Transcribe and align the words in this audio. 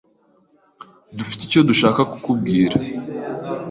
Dufite 1.17 1.41
icyo 1.47 1.61
dushaka 1.69 2.01
kukubwira. 2.11 2.75